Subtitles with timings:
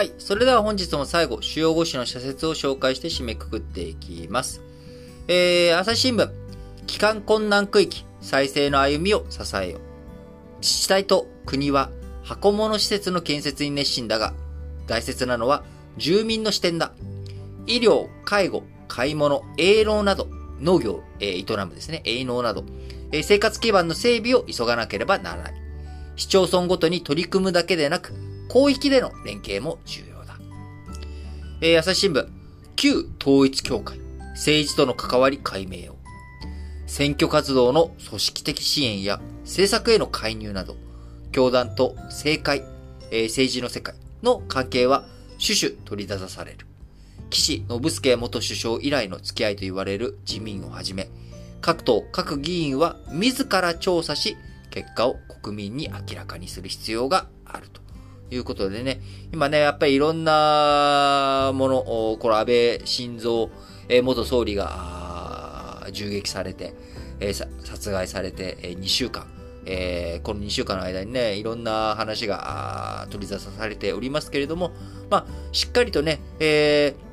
[0.00, 0.14] はい。
[0.16, 4.62] それでは本日も最後、主要語詞の社説を紹介して締めくくっていきます。
[5.28, 6.30] えー、朝日新聞。
[6.86, 9.80] 帰還困難区域、再生の歩みを支えよう。
[10.62, 11.90] 自治体と国は
[12.22, 14.32] 箱物施設の建設に熱心だが、
[14.86, 15.64] 大切なのは
[15.98, 16.94] 住民の視点だ。
[17.66, 20.28] 医療、介護、買い物、営農など、
[20.62, 22.64] 農業、えー、営むですね、営農など、
[23.12, 25.54] えー、生活基盤の整備を急がなければならない。
[26.16, 28.14] 市町村ごとに取り組むだけでなく、
[28.52, 30.36] 広域での連携も重要だ。
[31.60, 32.28] えー、朝日新聞、
[32.74, 33.98] 旧統一協会、
[34.30, 35.96] 政治との関わり解明を。
[36.86, 40.74] 選挙活動の組織的支援や政策への介入など、
[41.30, 42.64] 教団と政界、
[43.12, 45.04] えー、政治の世界の関係は
[45.38, 46.66] 種々取り出される。
[47.30, 51.08] 岸信介元首相以来の付き合いと言われる自民をはじめ、
[51.60, 54.36] 各党、各議員は自ら調査し、
[54.70, 57.80] 結果を国民に明らかにする必要があると
[58.30, 59.00] いうことでね、
[59.32, 66.74] 今ね、やっぱりいろんなもの、この安倍晋三元総理が銃撃されて、
[67.64, 69.26] 殺害されて2週間、
[69.66, 74.72] え、この2週間の間にね、いろんな話が取り沙汰されておりますけれども、
[75.10, 77.09] まあ、しっかりとね、えー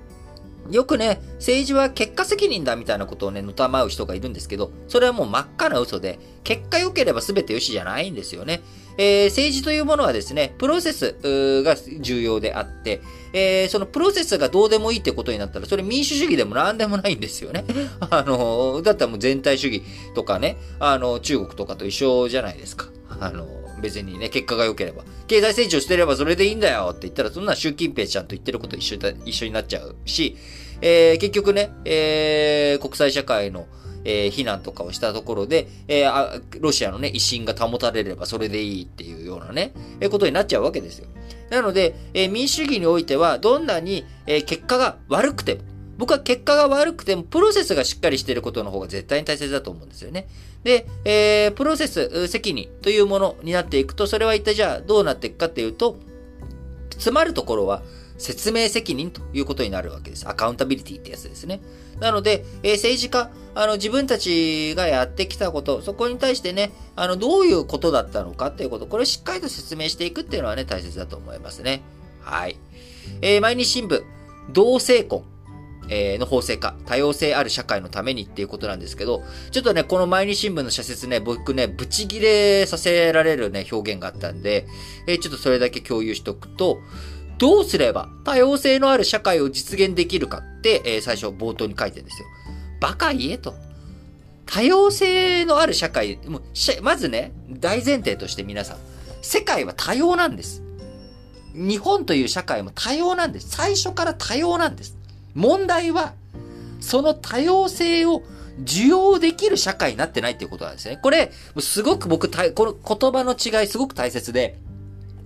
[0.72, 8.62] よくね、政治は結果責任だみたいなことをね、のたまう人がいるんですけど、それはもう真っ赤な嘘で、結果良ければ全て良しじゃないんですよね。
[8.98, 13.02] えー、政治というものはですね、プロセスが重要であって、
[13.32, 17.64] えー、そのプロセスがどうでもいいってことになったら、それ民主主義でも何でもないんですよね。
[18.00, 19.84] あの、だったらもう全体主義
[20.16, 22.88] とかね、あの、中国とかと一緒じゃないですか。
[23.20, 23.48] あの、
[23.82, 25.04] 別にね、結果が良ければ。
[25.28, 30.38] 経済成長してればそれでいいんだよって言ったら、そんな習近平ちゃんと言ってること一緒だ一緒になっちゃうし、
[30.82, 33.68] えー、結局ね、えー、国際社会の、
[34.04, 41.08] えー、非難とかをしたところで、えー、あロシアのね、威信が保たれればそれでいいっていうようなね、えー、ことになっちゃうわけですよ。
[41.50, 45.62] なので、えー、民主主義においては、どんなに、えー、結果が悪くても、
[45.98, 50.28] 僕は結果が悪くても、プロセスがしっかりしていることの方が絶対に大切だと思うんですよね。
[50.64, 55.98] で、えー、プロセス、責任というものになっていくと、それは一体じゃあどうなっていくかっていうと、
[56.92, 57.82] 詰まるところは、
[58.18, 60.28] 説明責任ということになるわけです。
[60.28, 61.62] アカウンタビリティってやつですね。
[62.00, 71.82] なので、えー、政治家、あの、自分たちがやってきたこと、そこに対してね、あの、どういうことだったのかっていうこと、これをしっかりと説明していくっていうのはね、大切だと思いますね。
[72.22, 72.58] はい。
[73.22, 74.04] えー、毎日新聞、
[74.52, 75.24] 同性婚。
[75.90, 84.68] えー、の法制化、多様性ある社会のためにっていうことなんですけど、ちょっとね、この毎日新聞の社説ね、僕ね、ブチギレさせられるね、表現があったんで、
[85.08, 86.80] えー、ちょっとそれだけ共有しとくと、
[87.38, 92.28] どうすれば多様性のある社会を実現できるかって、えー、最初冒頭に書いてるんですよ。
[92.80, 93.56] バカ言えと。
[94.46, 96.42] 多様性のある社会、もう
[96.82, 98.78] まずね、大前提として皆さん、
[99.22, 100.64] 世界は多様なんです。
[101.54, 103.50] 日本という社会も多様なんです。
[103.50, 104.97] 最初から多様なんです。
[105.38, 106.14] 問題は、
[106.82, 108.24] その多様性を
[108.62, 111.00] 受容できる社会になってないっていうことなんですね。
[111.02, 114.58] これ、すごく僕、この言葉の違いすごく大切で、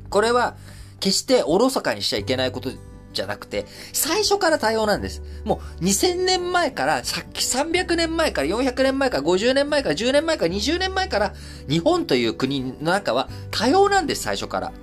[0.09, 0.55] これは、
[0.99, 2.69] 決しておろそかにしちゃいけないこと
[3.13, 5.23] じゃなくて、最初から多様なんです。
[5.45, 11.33] もう2000年前から、さっき300年前から400年前から50年前から10年前から20年前から、
[11.69, 14.73] 日本という国の中は多様なんです、最初から。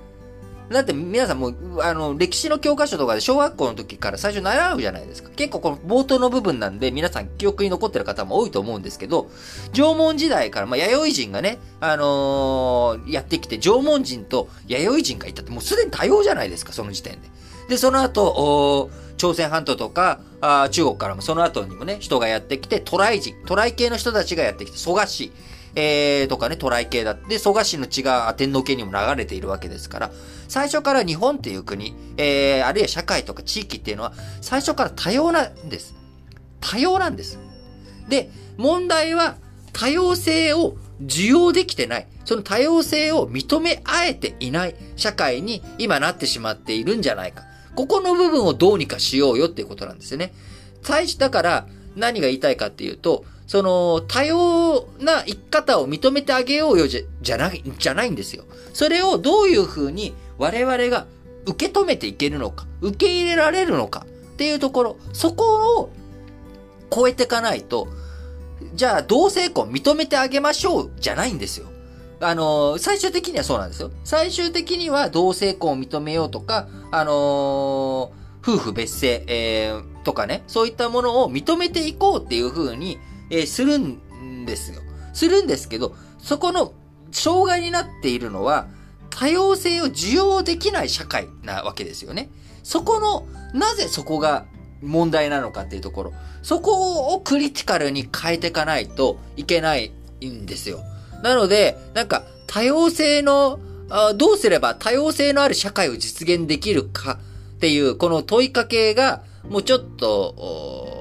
[0.71, 5.29] だって皆さんもあの、歴史の教科書とかで小学校の時から最初習うじゃないですか。
[5.31, 9.31] 結構この冒頭の部分なんで皆さん記憶に残ってる方も多いと思うんですけど、
[9.73, 17.29] 縄文時代から、まあ、弥生人がね、あのー、やってきて、縄文人と弥生人がいたってもうすでに多様じゃないですか、その時点で。
[17.69, 25.31] で、その後、朝鮮半島とか、あ中国からもその後にもね、人がやってきて、渡来人、渡来系の人たちがやってきて、蘇我氏、
[25.75, 30.11] えー、とかね、渡来系だって、蘇我氏の血が天皇系にも流れているわけですから、
[30.47, 35.95] 最初から日本っていう国、えー、あるいは社会とか地域っていうのは、最初から多様なんです。
[36.59, 37.39] 多様なんです。
[38.07, 39.37] で、問題は、
[39.71, 42.07] 多様性を受容できてない。
[42.25, 47.43] その多様性を認め合えていない社会に今なってしまっているんじゃないか。
[47.75, 50.33] ここの部分をどうにかしようよっていうことなんですよね。
[50.83, 58.43] 最初、だから何が言いたいかっていうと、その、多様な生き方を認めてあげようよじゃ、じゃない、じゃないんですよ。
[58.73, 61.07] それをどういうふうに我々が
[61.47, 65.89] 受け止めていけるのか、受け入れられるのかっていうところ、そこを
[66.93, 67.87] 超えていかないと、
[68.75, 71.65] じゃあ同性婚認めてあげましょうじゃないんですよ。
[72.19, 73.89] あの、最終的にはそうなんですよ。
[74.03, 77.15] 最終的には同性婚を認めようとか、あのー、
[78.43, 82.99] 夫婦別姓、えー、とかね、そういったものを認めていこうっていう風に、
[83.29, 84.81] えー、するんですよ。
[85.13, 86.73] するんですけど、そこの
[87.11, 88.67] 障害になっているのは、
[89.09, 92.29] 多様性を受容できない社会なわけですよね。
[92.63, 93.27] そこの、
[93.57, 94.45] なぜそこが
[94.81, 99.91] 問題なのかっていうところ、そこをクリティカルに変えていかないといけない
[100.23, 100.79] んですよ。
[101.23, 103.59] なので、なんか、多様性の、
[103.91, 107.19] あどうすれば多様性のある社会を実現できるか
[107.55, 110.98] っていう、この問いかけが、もうちょっと、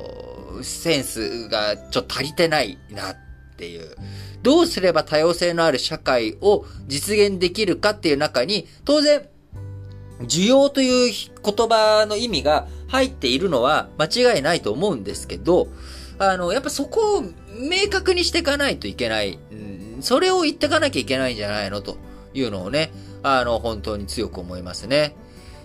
[0.62, 3.16] センスがちょっと足りてないなっ
[3.56, 3.96] ていう。
[4.42, 9.22] どうすれば多様性のある社会を実現できるかっていう中に、当然、
[10.22, 11.12] 需要という
[11.44, 15.68] 言葉の意味が入っているのは間違いないと思うんですけど、
[16.18, 19.38] あの、やっぱそこを明確にしていかないといけない。
[20.00, 21.98] それを言っていかなきゃいけないんじゃないのと
[22.34, 25.16] いうのをね、あの、本当に強く思いますね。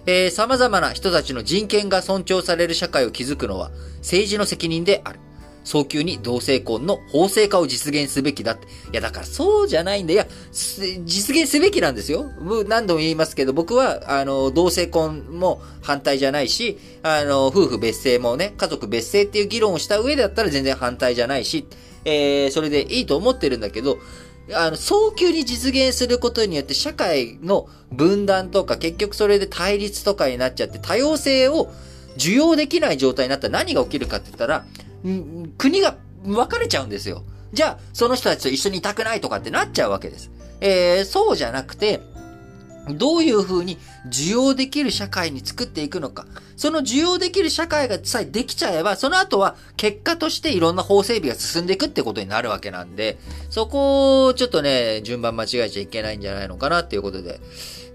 [0.05, 5.19] えー、様々な人たちの人権が尊重される社会を築くのは政治の責任である。
[5.63, 8.67] 早急に同性婚の法制化を実現すべきだって。
[8.67, 10.13] いや、だからそうじゃないんだ。
[10.13, 12.25] いや、実現すべきなんですよ。
[12.67, 21.65] 何度も言いますけど、僕は、あの、同性婚も反対じゃないし、あの、夫婦別姓もね、家族別姓っていう議論をした上だったら全然反対じゃないし、
[22.05, 23.99] えー、それでいいと思ってるんだけど、
[24.51, 31.71] あの、早急に実現することによって社会の分断とか結局それで対立とかになっちゃって多様性を
[32.17, 34.65] 受容できない状態になったら何が起きるかって言ったら、
[35.57, 35.95] 国が
[36.25, 37.23] 分かれちゃうんですよ。
[37.53, 40.31] じゃあ、その人たちと一緒にいたくないとかってなっちゃうわけです。
[40.59, 42.01] えー、そうじゃなくて、
[42.89, 43.77] どういうふうに
[44.07, 46.25] 需要できる社会に作っていくのか。
[46.55, 53.17] その需要できる社会がさえできちゃえば、その後は結果としていろんな法整備が進んでいくってことになるわけなんで、
[53.49, 57.39] そこをちょっとね、順番間違えちゃいけないんじゃないのかなっていうことで、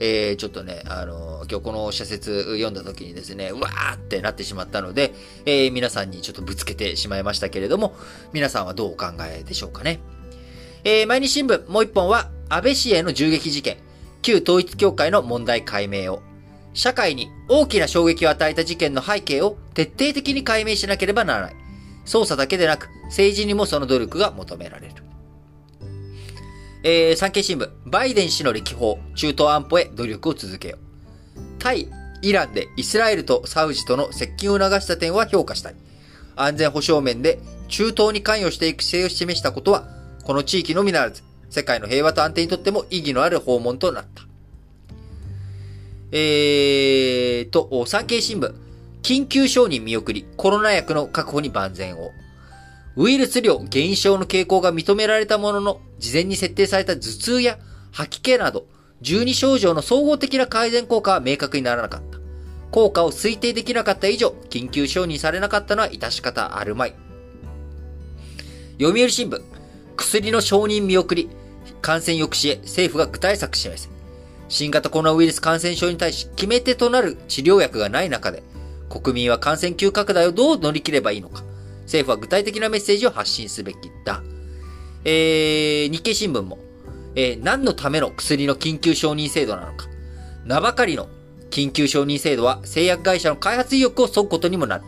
[0.00, 5.12] えー、ちょっとね、あのー、今日この社説読んだ時にですね、うわーってなってしまったので、
[5.44, 7.94] えー、皆さんにちょっとぶつけてしまいましたけれども、
[8.32, 10.00] 皆さんはどうお考えでしょうかね。
[10.84, 13.87] えー、毎日新聞もう一本は、安倍氏への銃撃事件。
[14.22, 16.22] 旧統一教会の問題解明を、
[16.74, 21.56] 社会に大きな衝撃を与えた事件の背景を徹底的に解明しなければならない。
[22.04, 24.94] 捜査だけでなく、政治にもその努力が求められる。
[26.84, 30.78] えー、産経新聞、バイデン氏の歴訪、中東安保へ努力を続けよう。
[31.58, 31.88] 対
[32.22, 35.74] イランでイスラエルとサウジとの接近を促した点は評価したい。
[36.36, 39.88] 安全保障面で中東に関与していく姿勢を示したことは、
[40.24, 44.22] この地域のみならず、世界の平和と安定にとっても意義のある訪問となった。
[46.10, 48.54] えーと、産経新聞、
[49.02, 52.10] 緊急承認見送り、コロナ薬の確保に万全を。
[52.96, 57.58] ウイルス量減少の傾向が認められたものの、事前に設定された頭痛や
[57.92, 58.66] 吐き気など、
[59.02, 62.18] 12症状の総合的な改善効果は明確にならなかった。
[62.70, 66.94] 効果を推定できなかった以上、緊急承認されなかったのは致し方あるまい。
[68.80, 69.42] 読売新聞、
[69.96, 71.28] 薬の承認見送り、
[71.88, 73.88] 感染抑止へ政府が具体策示せ。
[74.50, 78.42] 新型コロナウイルス感染症に対し決め手となる治療薬がない中で、
[78.90, 81.44] 国民は感染急拡大をどう乗り切ればいいのか。
[81.84, 84.22] 政府は具体的なメッセージを発信すべきだ。
[85.06, 86.58] えー、日経新聞も、
[87.14, 89.86] えー、何のための薬の緊急承認制度なのか。
[90.44, 91.08] 名ばかりの
[91.50, 94.84] 緊急承認制度は製薬会社の開発意欲を削ぐことにもなる。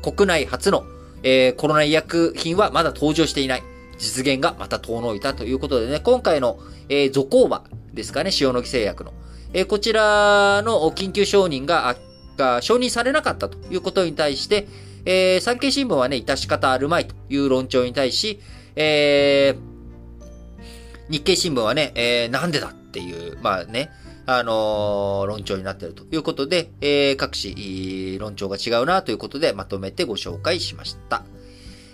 [0.00, 0.84] 国内初の、
[1.24, 3.64] えー、コロナ医薬品はまだ登場していない。
[3.98, 6.58] 実現がまた遠のいたということでね、今回の、
[6.88, 7.64] えー、ゾコーバ
[7.94, 9.12] ですかね、塩野義製薬の。
[9.52, 11.96] えー、こちらの緊急承認が、
[12.36, 14.68] が承認されなかったということに対して、
[15.06, 18.40] えー、産経新聞はね、致し方あるまいという論調に対し、
[18.74, 23.90] えー、日経新聞はね、えー、なんでだっていう、まあね、
[24.26, 31.22] あのー、論調になっているということで、えー、各紙、論調が違うなということでまとめてご紹介しました。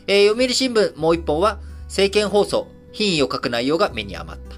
[0.07, 1.61] えー、読売新聞もう一本は、
[1.93, 4.57] 政見放送、品位を書く内容が目に余った。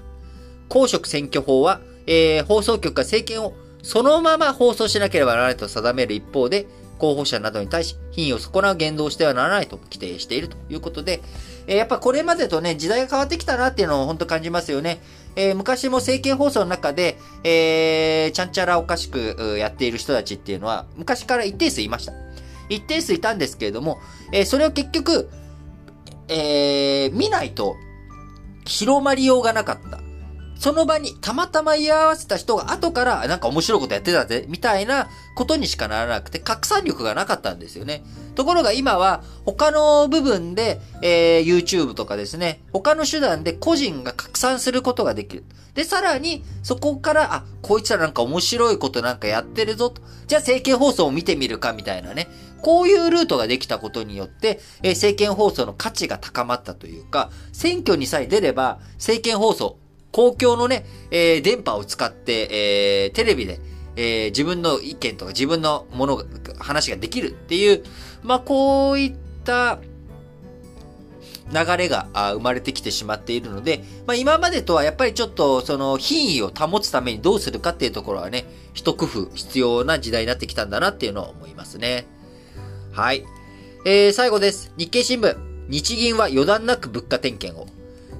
[0.69, 6.65] 公職選挙法は、えー、放送局が政見をそのまま放送しなければならないと定める一方で、
[6.97, 11.21] 候補者などに対し品位を損なう言動をしてはならないと規定しているということで、
[11.67, 15.01] えー、やっぱこれまでとね、時代が変わってきたなっていうのを本当感じますよね。
[15.35, 22.13] えー、昔も政見放送の中で、えー、ちゃんちゃらおかしくやっている人たちっていうのは、昔から一定数いました。
[22.69, 23.99] 一定数いたんですけれども、
[24.31, 25.29] えー、それを結局、
[26.27, 27.75] えー、見ないと
[28.65, 29.99] 広まりようがなかった。
[30.57, 38.03] その場にたまたま居合わせた人が後からなんか面白いことやってたぜ、みたいなことにしかならなくて拡散力がなかったんですよね。
[38.35, 45.43] ところが今は他の部分で、えー、YouTube とかですね、他の手段で個人が拡散することができる。
[45.73, 50.01] で、さらにそこから、あ、こいつらなんか面白いことなんかやってるぞと。
[50.27, 52.29] じゃあ政見放送を見てみるかみたいなね。
[52.65, 59.77] こういうルートができたことによって、え、政見放送の価値が高まったというか、選挙にさえ出れば、政見放送、
[60.11, 63.59] 公共のね、えー、電波を使って、えー、テレビで、
[63.95, 66.25] えー、自分の意見とか自分のものが、
[66.57, 67.83] 話ができるっていう、
[68.23, 69.77] まあ、こういった
[71.51, 82.07] 流れが生まれてきてしまっているので、まあ、今までとはやっぱりちょっとその品位を保つためにどうするかっていうところはね、一工夫必要な時代になってきたんだなっていうのは思いますね。
[82.95, 83.25] はい。
[83.85, 84.71] えー、最後です。
[84.77, 85.35] 日経新聞。
[85.67, 87.67] 日銀は予断なく物価点検を。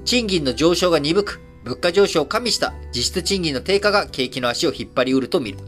[0.04, 5.60] 賃金の上昇が鈍く、物価上昇を加味した実質賃金の低下が景気の足を引っ張りうると見る。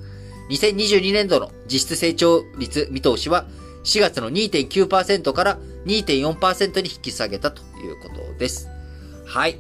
[0.50, 3.48] 2022年度の実質成長率見通しは
[3.86, 8.68] 4月の2.9%から2.4%に引き下げたということです。
[9.26, 9.58] はい。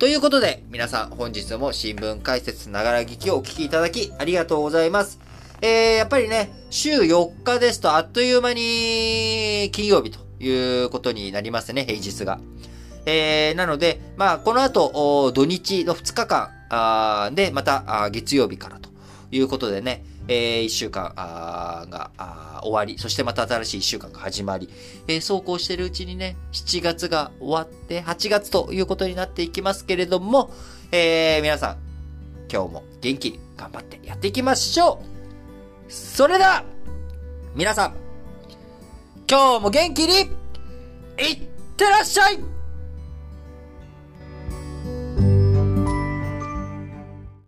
[0.00, 5.27] ということで、皆さん本日も新聞解説ながら聞きをお聞きいただきありがとうございます。
[5.60, 12.38] えー、やっぱりね、週4日ですとあっという間に金曜日ということになりますね、平日が。
[13.06, 18.90] えー、なので、まあ、この後、土日の2日間あで、また月曜日からと
[19.30, 22.10] いうことでね、えー、1週間が
[22.62, 24.68] 終わり、そしてまた新しい1週間が始まり、
[25.08, 30.50] えー、そうこうしてるうちにね、7月が終わって8月ということになっていきますけれども、
[30.92, 31.76] えー、皆さん、
[32.52, 35.17] 今日も元気に頑張ってやっていきましょう
[35.88, 36.64] それでは、
[37.54, 37.94] 皆さん、
[39.28, 40.30] 今日も元気に、
[41.18, 42.57] いってらっしゃい！